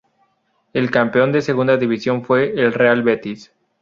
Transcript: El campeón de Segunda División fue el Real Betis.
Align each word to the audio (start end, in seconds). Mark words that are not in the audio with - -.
El 0.73 0.89
campeón 0.89 1.31
de 1.31 1.43
Segunda 1.43 1.77
División 1.77 2.25
fue 2.25 2.59
el 2.59 2.73
Real 2.73 3.03
Betis. 3.03 3.53